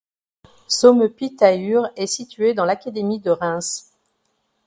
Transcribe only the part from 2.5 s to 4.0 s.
dans l'académie de Reims.